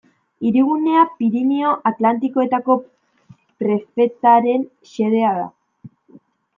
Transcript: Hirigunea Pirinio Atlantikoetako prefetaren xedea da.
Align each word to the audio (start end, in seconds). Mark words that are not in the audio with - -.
Hirigunea 0.45 1.03
Pirinio 1.19 1.75
Atlantikoetako 1.91 2.79
prefetaren 3.65 4.69
xedea 4.95 5.39
da. 5.41 5.49